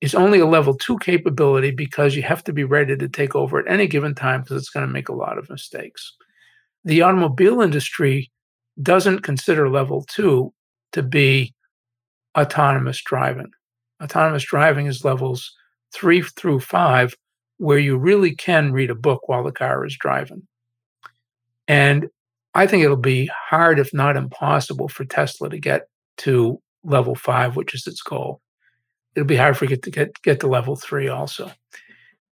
[0.00, 3.58] it's only a level two capability because you have to be ready to take over
[3.58, 6.14] at any given time because it's going to make a lot of mistakes.
[6.84, 8.30] The automobile industry
[8.82, 10.52] doesn't consider level two
[10.92, 11.54] to be
[12.38, 13.50] autonomous driving.
[14.02, 15.52] Autonomous driving is levels
[15.92, 17.14] three through five,
[17.58, 20.46] where you really can read a book while the car is driving.
[21.68, 22.08] And
[22.54, 27.56] I think it'll be hard, if not impossible, for Tesla to get to level five,
[27.56, 28.40] which is its goal
[29.16, 31.50] it'll be hard for it to get get to level three also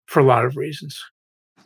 [0.05, 1.01] for a lot of reasons.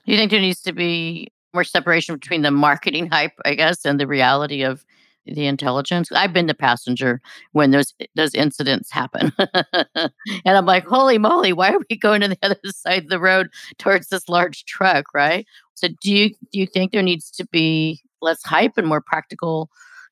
[0.05, 3.99] You think there needs to be more separation between the marketing hype, I guess, and
[3.99, 4.85] the reality of
[5.33, 6.11] the intelligence?
[6.11, 9.31] I've been the passenger when those those incidents happen,
[9.95, 10.11] and
[10.45, 11.53] I'm like, "Holy moly!
[11.53, 15.13] Why are we going to the other side of the road towards this large truck?"
[15.13, 15.45] Right.
[15.73, 19.69] So, do you do you think there needs to be less hype and more practical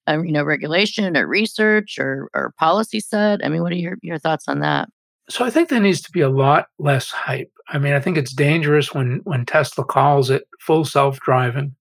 [0.08, 3.44] um, you know, regulation or research or, or policy set?
[3.44, 4.90] I mean, what are your, your thoughts on that?
[5.30, 7.52] So I think there needs to be a lot less hype.
[7.70, 11.76] I mean, I think it's dangerous when when Tesla calls it full self-driving.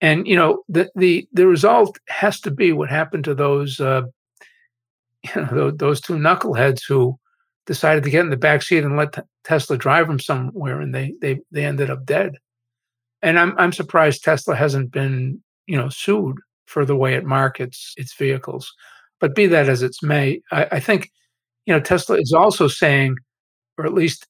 [0.00, 4.02] And you know, the the the result has to be what happened to those uh,
[5.34, 7.18] you know those two knuckleheads who
[7.66, 11.14] decided to get in the back seat and let Tesla drive them somewhere, and they
[11.20, 12.36] they they ended up dead.
[13.22, 17.94] And I'm I'm surprised Tesla hasn't been you know sued for the way it markets
[17.96, 18.72] its vehicles.
[19.18, 21.10] But be that as it may, I, I think
[21.66, 23.16] you know, Tesla is also saying,
[23.78, 24.26] or at least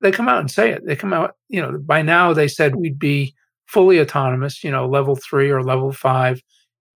[0.00, 0.86] they come out and say it.
[0.86, 3.34] They come out, you know, by now they said we'd be
[3.72, 6.40] fully autonomous, you know, level three or level five.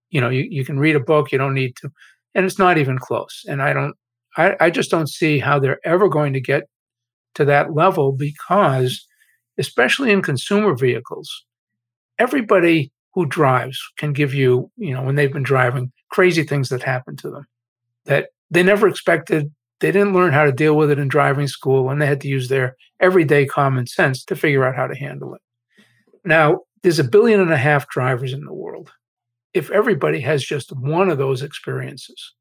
[0.09, 1.89] You know, you, you can read a book, you don't need to.
[2.35, 3.43] And it's not even close.
[3.47, 3.95] And I don't,
[4.37, 6.63] I, I just don't see how they're ever going to get
[7.35, 9.05] to that level because,
[9.57, 11.29] especially in consumer vehicles,
[12.19, 16.83] everybody who drives can give you, you know, when they've been driving, crazy things that
[16.83, 17.45] happen to them
[18.05, 21.89] that they never expected they didn't learn how to deal with it in driving school,
[21.89, 25.35] and they had to use their everyday common sense to figure out how to handle
[25.35, 25.41] it.
[26.25, 28.93] Now, there's a billion and a half drivers in the world.
[29.53, 32.33] If everybody has just one of those experiences,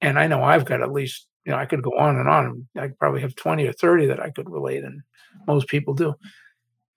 [0.00, 2.66] and I know I've got at least, you know, I could go on and on.
[2.78, 5.02] I probably have 20 or 30 that I could relate, and
[5.46, 6.14] most people do.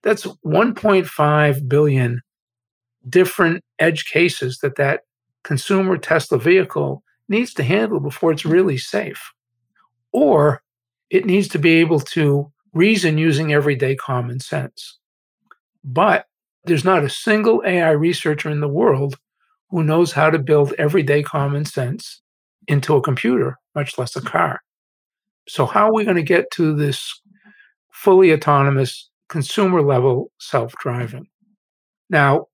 [0.03, 2.21] That's 1.5 billion
[3.09, 5.01] different edge cases that that
[5.43, 9.33] consumer Tesla vehicle needs to handle before it's really safe
[10.13, 10.63] or
[11.09, 14.97] it needs to be able to reason using everyday common sense.
[15.83, 16.25] But
[16.65, 19.17] there's not a single AI researcher in the world
[19.69, 22.21] who knows how to build everyday common sense
[22.67, 24.61] into a computer, much less a car.
[25.47, 27.21] So, how are we going to get to this
[27.91, 31.27] fully autonomous consumer level self driving?
[32.09, 32.47] Now,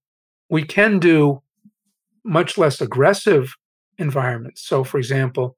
[0.50, 1.42] we can do
[2.24, 3.54] much less aggressive
[3.98, 4.66] environments.
[4.66, 5.56] So, for example,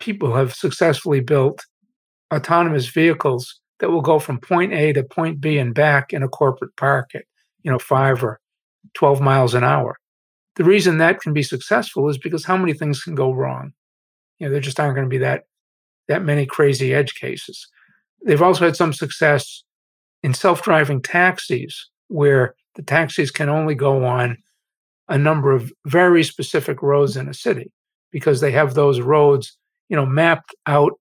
[0.00, 1.64] people have successfully built
[2.34, 6.28] autonomous vehicles that will go from point A to point B and back in a
[6.28, 7.24] corporate park at,
[7.66, 8.38] you know, five or
[8.94, 9.98] 12 miles an hour.
[10.54, 13.72] The reason that can be successful is because how many things can go wrong?
[14.38, 15.42] You know, there just aren't going to be that
[16.08, 17.66] that many crazy edge cases.
[18.24, 19.64] They've also had some success
[20.22, 24.38] in self-driving taxis where the taxis can only go on
[25.08, 27.72] a number of very specific roads in a city
[28.12, 30.92] because they have those roads you know, mapped out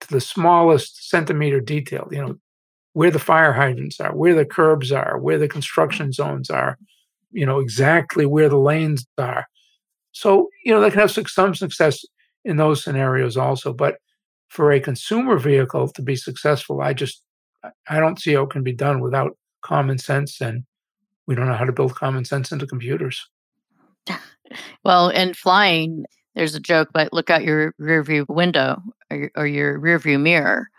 [0.00, 2.36] to the smallest centimeter detail, you know,
[2.96, 6.78] where the fire hydrants are, where the curbs are, where the construction zones are,
[7.30, 9.44] you know, exactly where the lanes are.
[10.12, 12.06] So, you know, they can have some success
[12.46, 13.74] in those scenarios also.
[13.74, 13.98] But
[14.48, 17.22] for a consumer vehicle to be successful, I just
[17.86, 20.64] I don't see how it can be done without common sense and
[21.26, 23.28] we don't know how to build common sense into computers.
[24.86, 28.80] well, in flying, there's a joke, but look out your rear view window
[29.10, 30.70] or your, or your rear view mirror,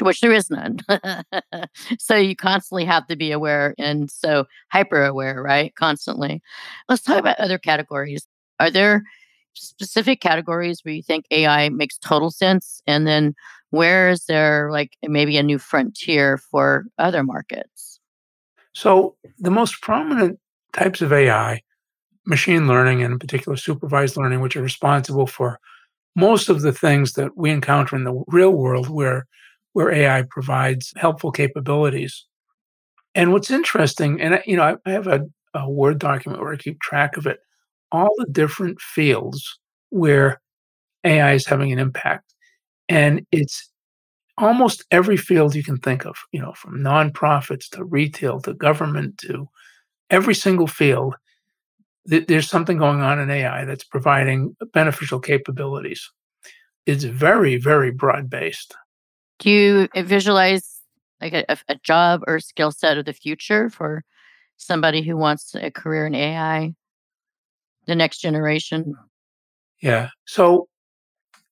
[0.00, 0.78] which there is none.
[1.98, 5.74] so you constantly have to be aware and so hyper aware, right?
[5.74, 6.42] Constantly.
[6.88, 8.26] Let's talk about other categories.
[8.58, 9.04] Are there
[9.54, 12.82] specific categories where you think AI makes total sense?
[12.86, 13.34] And then
[13.70, 18.00] where is there like maybe a new frontier for other markets?
[18.72, 20.38] So the most prominent
[20.72, 21.62] types of AI,
[22.26, 25.58] machine learning and in particular supervised learning, which are responsible for
[26.16, 29.26] most of the things that we encounter in the real world where
[29.72, 32.26] where AI provides helpful capabilities.
[33.14, 35.22] And what's interesting, and you know, I, have a,
[35.54, 37.40] a Word document where I keep track of it,
[37.92, 39.58] all the different fields
[39.90, 40.40] where
[41.04, 42.34] AI is having an impact.
[42.88, 43.70] And it's
[44.38, 49.18] almost every field you can think of, you know, from nonprofits to retail to government
[49.18, 49.48] to
[50.08, 51.16] every single field.
[52.08, 56.10] Th- there's something going on in AI that's providing beneficial capabilities.
[56.86, 58.74] It's very, very broad based.
[59.40, 60.80] Do you visualize
[61.20, 64.04] like a, a job or skill set of the future for
[64.56, 66.74] somebody who wants a career in AI,
[67.86, 68.94] the next generation?
[69.82, 70.10] Yeah.
[70.26, 70.68] So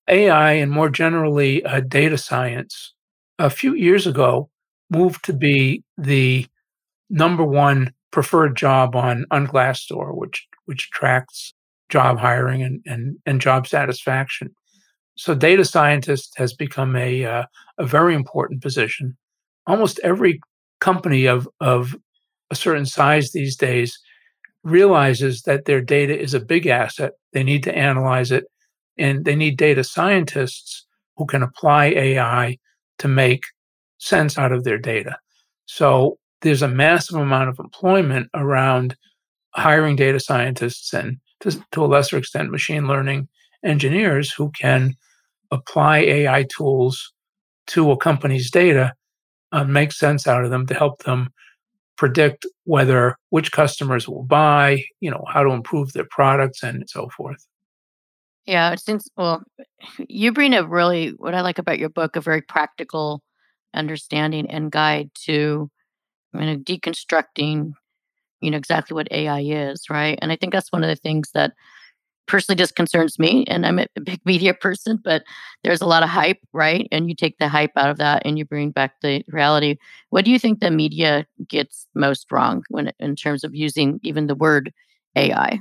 [0.09, 2.95] AI and more generally uh, data science
[3.39, 4.51] a few years ago
[4.91, 6.47] moved to be the
[7.11, 11.55] number one preferred job on on Glassdoor, which which tracks
[11.89, 14.55] job hiring and and, and job satisfaction.
[15.19, 17.45] So data scientist has become a uh,
[17.79, 19.17] a very important position.
[19.67, 20.41] Almost every
[20.81, 21.97] company of of
[22.51, 23.99] a certain size these days
[24.63, 27.13] realizes that their data is a big asset.
[27.33, 28.45] They need to analyze it
[28.97, 32.59] and they need data scientists who can apply AI
[32.99, 33.43] to make
[33.99, 35.19] sense out of their data.
[35.67, 38.97] So there's a massive amount of employment around
[39.51, 43.29] hiring data scientists and to, to a lesser extent machine learning
[43.65, 44.95] engineers who can
[45.51, 47.13] apply AI tools
[47.69, 48.95] to a company's data,
[49.53, 51.31] uh, make sense out of them to help them
[51.97, 57.09] predict whether which customers will buy, you know, how to improve their products and so
[57.17, 57.45] forth.
[58.47, 59.43] Yeah, since well,
[60.09, 63.23] you bring a really what I like about your book a very practical
[63.75, 65.71] understanding and guide to
[66.33, 67.75] you know deconstructing
[68.41, 70.19] you know exactly what AI is, right?
[70.23, 71.53] And I think that's one of the things that
[72.29, 75.25] personally just concerns me and I'm a big media person, but
[75.65, 76.87] there's a lot of hype, right?
[76.93, 79.77] And you take the hype out of that and you bring back the reality.
[80.11, 84.29] What do you think the media gets most wrong when in terms of using even
[84.29, 84.73] the word
[85.17, 85.59] AI?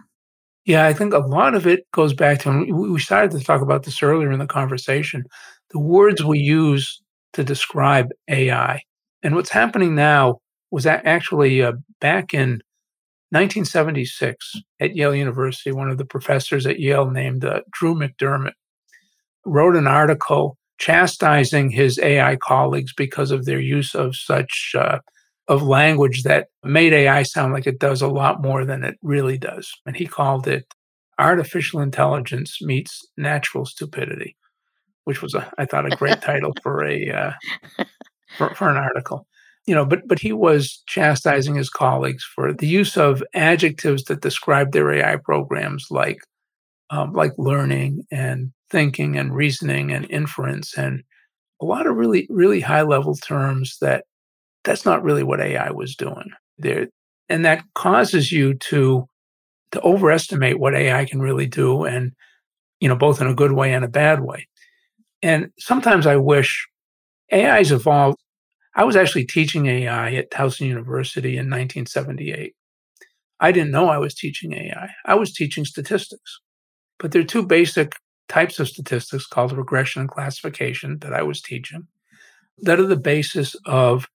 [0.66, 3.84] Yeah, I think a lot of it goes back to, we started to talk about
[3.84, 5.24] this earlier in the conversation,
[5.72, 7.02] the words we use
[7.34, 8.82] to describe AI.
[9.24, 12.62] And what's happening now was that actually uh, back in
[13.30, 18.54] 1976 at Yale University, one of the professors at Yale named uh, Drew McDermott
[19.46, 25.00] wrote an article chastising his AI colleagues because of their use of such uh,
[25.48, 29.38] of language that made AI sound like it does a lot more than it really
[29.38, 29.70] does.
[29.86, 30.66] And he called it
[31.20, 34.36] artificial intelligence meets natural stupidity,
[35.06, 37.84] which was a, I thought a great title for a uh,
[38.38, 39.26] for, for an article.
[39.68, 44.22] You know, but but he was chastising his colleagues for the use of adjectives that
[44.22, 46.20] describe their AI programs, like
[46.90, 51.04] um, like learning and thinking and reasoning and inference and
[51.62, 54.06] a lot of really really high level terms that
[54.64, 56.88] that's not really what AI was doing there.
[57.30, 59.08] And that causes you to
[59.72, 62.14] to overestimate what AI can really do and
[62.80, 64.48] you know both in a good way and a bad way.
[65.22, 66.68] And sometimes I wish
[67.32, 68.20] AI's evolved.
[68.78, 72.54] I was actually teaching AI at Towson University in 1978.
[73.40, 74.90] I didn't know I was teaching AI.
[75.06, 76.40] I was teaching statistics.
[77.00, 77.94] But there are two basic
[78.30, 81.88] types of statistics called regression and classification that I was teaching
[82.60, 84.08] that are the basis of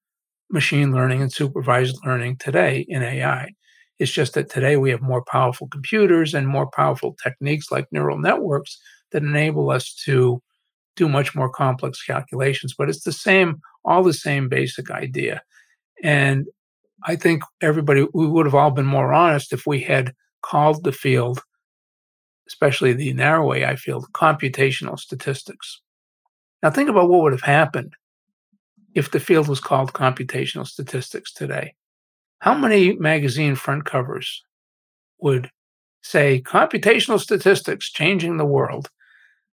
[0.51, 3.51] machine learning and supervised learning today in AI.
[3.99, 8.19] It's just that today we have more powerful computers and more powerful techniques like neural
[8.19, 8.79] networks
[9.13, 10.43] that enable us to
[10.97, 12.75] do much more complex calculations.
[12.77, 15.43] But it's the same, all the same basic idea.
[16.03, 16.47] And
[17.05, 20.93] I think everybody, we would have all been more honest if we had called the
[20.93, 21.43] field
[22.53, 25.81] especially the narrow AI field, computational statistics.
[26.63, 27.95] Now, think about what would have happened
[28.95, 31.75] if the field was called computational statistics today.
[32.41, 34.45] How many magazine front covers
[35.21, 35.51] would
[36.03, 38.91] say computational statistics changing the world?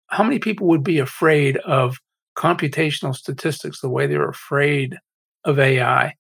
[0.08, 1.98] How many people would be afraid of
[2.40, 4.98] computational statistics the way they're afraid
[5.44, 6.16] of AI?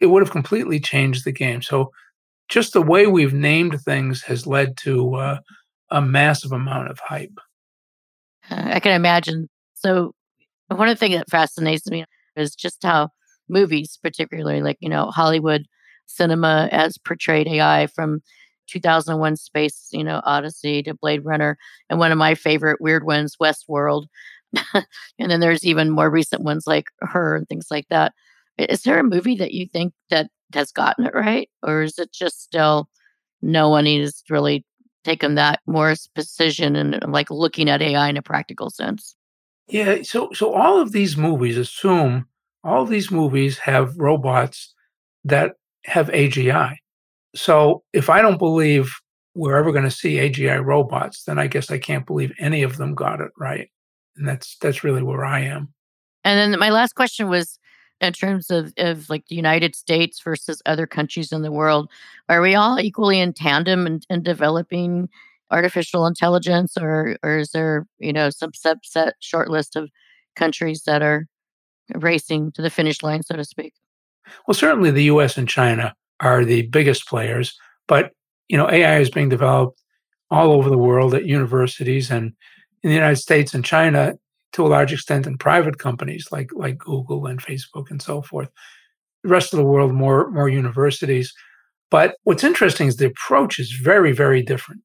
[0.00, 1.62] It would have completely changed the game.
[1.62, 1.90] So,
[2.48, 5.38] just the way we've named things has led to uh,
[5.90, 7.38] a massive amount of hype.
[8.50, 9.48] I can imagine.
[9.74, 10.14] So,
[10.68, 12.04] one of the things that fascinates me
[12.36, 13.10] is just how
[13.48, 15.66] movies, particularly like, you know, Hollywood
[16.06, 18.20] cinema has portrayed AI from
[18.68, 21.56] 2001 Space, you know, Odyssey to Blade Runner.
[21.88, 24.06] And one of my favorite weird ones, Westworld.
[25.18, 28.12] and then there's even more recent ones like Her and things like that.
[28.58, 31.48] Is there a movie that you think that has gotten it right?
[31.62, 32.88] Or is it just still
[33.40, 34.64] no one is really
[35.04, 39.16] taken that more precision and uh, like looking at AI in a practical sense?
[39.68, 42.26] Yeah, so so all of these movies assume
[42.64, 44.74] all these movies have robots
[45.24, 45.52] that
[45.84, 46.76] have AGI.
[47.34, 48.92] So if I don't believe
[49.34, 52.76] we're ever going to see AGI robots, then I guess I can't believe any of
[52.76, 53.70] them got it right.
[54.22, 55.74] And that's that's really where I am.
[56.22, 57.58] And then my last question was
[58.00, 61.90] in terms of, of like the United States versus other countries in the world,
[62.28, 65.08] are we all equally in tandem in, in developing
[65.50, 69.90] artificial intelligence or or is there, you know, some subset short list of
[70.36, 71.26] countries that are
[71.96, 73.74] racing to the finish line, so to speak?
[74.46, 77.58] Well, certainly the US and China are the biggest players,
[77.88, 78.12] but
[78.48, 79.82] you know, AI is being developed
[80.30, 82.34] all over the world at universities and
[82.82, 84.14] in the United States and China
[84.52, 88.48] to a large extent in private companies like like Google and Facebook and so forth.
[89.22, 91.32] The rest of the world more more universities.
[91.90, 94.80] But what's interesting is the approach is very, very different.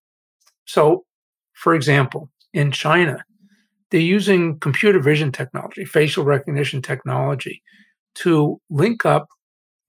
[0.65, 1.05] So,
[1.53, 3.23] for example, in China,
[3.89, 7.63] they're using computer vision technology, facial recognition technology
[8.15, 9.27] to link up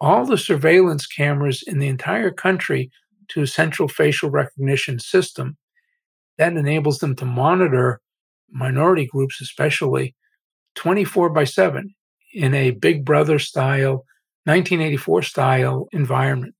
[0.00, 2.90] all the surveillance cameras in the entire country
[3.28, 5.56] to a central facial recognition system
[6.38, 8.00] that enables them to monitor
[8.50, 10.14] minority groups, especially
[10.74, 11.94] 24 by 7
[12.34, 14.04] in a big brother style,
[14.44, 16.54] 1984 style environment.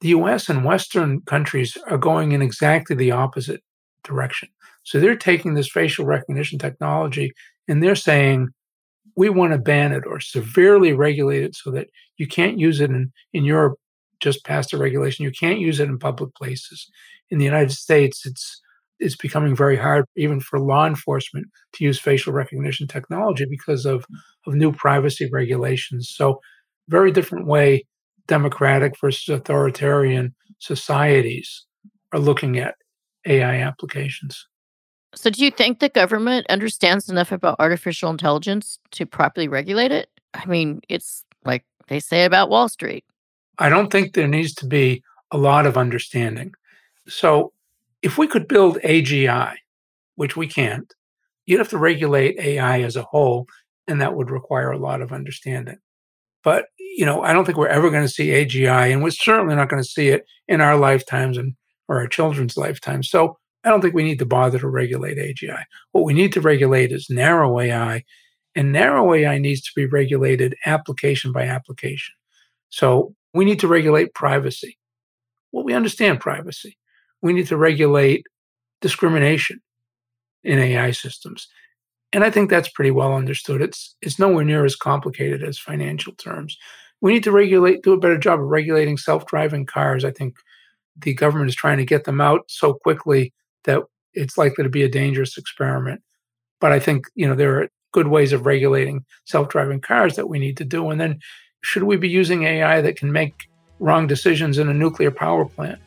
[0.00, 3.62] The US and Western countries are going in exactly the opposite
[4.02, 4.48] direction.
[4.82, 7.32] So they're taking this facial recognition technology
[7.68, 8.48] and they're saying,
[9.16, 12.90] we want to ban it or severely regulate it so that you can't use it
[12.90, 13.78] in, in Europe,
[14.20, 15.24] just passed a regulation.
[15.24, 16.90] You can't use it in public places.
[17.30, 18.60] In the United States, it's
[19.02, 24.04] it's becoming very hard even for law enforcement to use facial recognition technology because of,
[24.46, 26.12] of new privacy regulations.
[26.14, 26.40] So
[26.88, 27.84] very different way
[28.28, 31.66] democratic versus authoritarian societies
[32.12, 32.76] are looking at
[33.26, 34.46] AI applications.
[35.14, 40.08] So, do you think the government understands enough about artificial intelligence to properly regulate it?
[40.32, 43.04] I mean, it's like they say about Wall Street.
[43.58, 46.52] I don't think there needs to be a lot of understanding.
[47.08, 47.52] So,
[48.02, 49.54] if we could build AGI,
[50.16, 50.92] which we can't,
[51.46, 53.46] you'd have to regulate AI as a whole,
[53.86, 55.78] and that would require a lot of understanding.
[56.44, 59.54] But, you know, I don't think we're ever going to see AGI, and we're certainly
[59.54, 61.54] not going to see it in our lifetimes and
[61.88, 63.08] or our children's lifetimes.
[63.10, 65.62] So I don't think we need to bother to regulate AGI.
[65.92, 68.04] What we need to regulate is narrow AI,
[68.54, 72.14] and narrow AI needs to be regulated application by application.
[72.70, 74.78] So we need to regulate privacy.
[75.52, 76.76] Well, we understand privacy.
[77.22, 78.26] We need to regulate
[78.80, 79.60] discrimination
[80.44, 81.48] in AI systems.
[82.12, 83.62] And I think that's pretty well understood.
[83.62, 86.58] It's it's nowhere near as complicated as financial terms.
[87.00, 90.04] We need to regulate, do a better job of regulating self-driving cars.
[90.04, 90.36] I think
[90.96, 93.32] the government is trying to get them out so quickly
[93.64, 93.82] that
[94.14, 96.02] it's likely to be a dangerous experiment.
[96.60, 100.38] But I think, you know, there are good ways of regulating self-driving cars that we
[100.38, 100.90] need to do.
[100.90, 101.18] And then
[101.62, 103.48] should we be using AI that can make
[103.80, 105.80] wrong decisions in a nuclear power plant?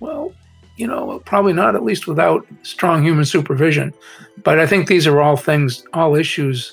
[0.00, 0.32] Well,
[0.76, 3.92] you know, probably not, at least without strong human supervision.
[4.42, 6.72] But I think these are all things, all issues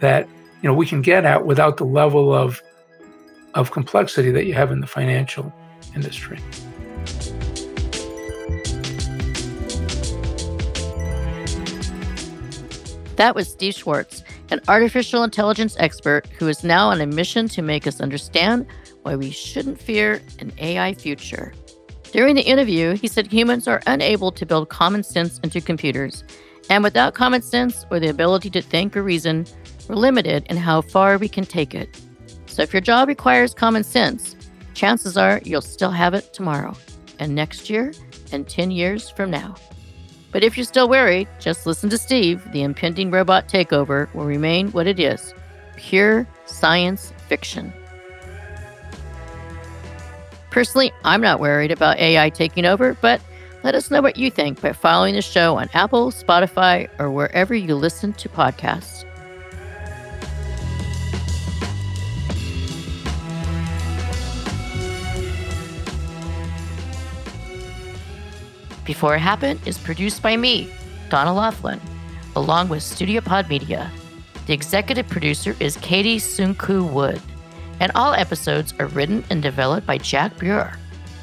[0.00, 0.28] that,
[0.62, 2.60] you know, we can get at without the level of
[3.54, 5.50] of complexity that you have in the financial
[5.94, 6.38] industry.
[13.16, 17.62] That was Steve Shwartz, an artificial intelligence expert who is now on a mission to
[17.62, 18.66] make us understand
[19.02, 21.54] why we shouldn't fear an AI future.
[22.16, 26.24] During the interview, he said humans are unable to build common sense into computers,
[26.70, 29.44] and without common sense or the ability to think or reason,
[29.86, 32.00] we're limited in how far we can take it.
[32.46, 34.34] So if your job requires common sense,
[34.72, 36.74] chances are you'll still have it tomorrow.
[37.18, 37.92] And next year,
[38.32, 39.54] and 10 years from now.
[40.32, 42.50] But if you're still worried, just listen to Steve.
[42.50, 45.34] The impending robot takeover will remain what it is
[45.76, 47.74] pure science fiction.
[50.56, 53.20] Personally, I'm not worried about AI taking over, but
[53.62, 57.54] let us know what you think by following the show on Apple, Spotify, or wherever
[57.54, 59.04] you listen to podcasts.
[68.86, 70.72] Before It Happened is produced by me,
[71.10, 71.82] Donna Loughlin,
[72.34, 73.92] along with Studio Pod Media.
[74.46, 77.20] The executive producer is Katie Sunku Wood,
[77.80, 80.72] and all episodes are written and developed by Jack Buer,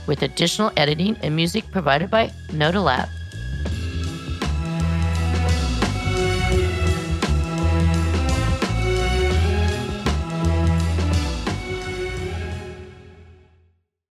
[0.08, 3.10] with additional editing and music provided by Noda Lab.